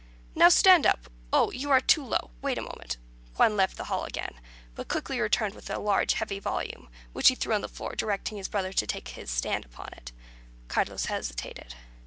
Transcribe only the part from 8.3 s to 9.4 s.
his brother to take his